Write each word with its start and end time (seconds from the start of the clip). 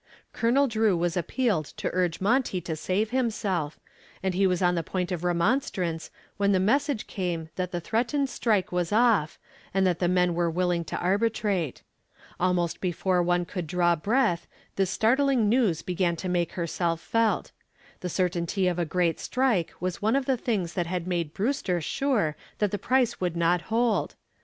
Colonel 0.33 0.67
Drew 0.67 0.97
was 0.97 1.15
appealed 1.15 1.65
to 1.77 1.91
urge 1.93 2.19
Monty 2.19 2.59
to 2.61 2.75
save 2.75 3.11
himself, 3.11 3.79
and 4.23 4.33
he 4.33 4.47
was 4.47 4.59
on 4.59 4.73
the 4.73 4.81
point 4.81 5.11
of 5.11 5.23
remonstrance 5.23 6.09
when 6.37 6.53
the 6.53 6.59
message 6.59 7.05
came 7.05 7.49
that 7.55 7.71
the 7.71 7.79
threatened 7.79 8.27
strike 8.27 8.71
was 8.71 8.91
off, 8.91 9.37
and 9.75 9.85
that 9.85 9.99
the 9.99 10.07
men 10.07 10.33
were 10.33 10.49
willing 10.49 10.83
to 10.85 10.97
arbitrate. 10.97 11.83
Almost 12.39 12.81
before 12.81 13.21
one 13.21 13.45
could 13.45 13.67
draw 13.67 13.95
breath 13.95 14.47
this 14.75 14.89
startling 14.89 15.47
news 15.47 15.83
began 15.83 16.15
to 16.15 16.27
make 16.27 16.57
itself 16.57 16.99
felt. 16.99 17.51
The 17.99 18.09
certainty 18.09 18.67
of 18.67 18.79
a 18.79 18.85
great 18.85 19.19
strike 19.19 19.71
was 19.79 20.01
one 20.01 20.15
of 20.15 20.25
the 20.25 20.35
things 20.35 20.73
that 20.73 20.87
had 20.87 21.05
made 21.05 21.31
Brewster 21.31 21.79
sure 21.79 22.35
that 22.57 22.71
the 22.71 22.79
price 22.79 23.13
could 23.13 23.37
not 23.37 23.61
hold. 23.69 24.15